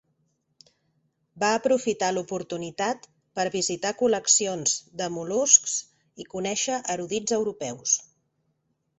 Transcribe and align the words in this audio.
Va 1.41 1.49
aprofitar 1.57 2.07
l'oportunitat 2.15 3.05
per 3.39 3.45
visitar 3.55 3.91
col·leccions 3.99 4.73
de 5.01 5.09
mol·luscs 5.17 5.75
i 6.23 6.25
conèixer 6.31 6.79
erudits 6.95 7.37
europeus. 7.39 7.95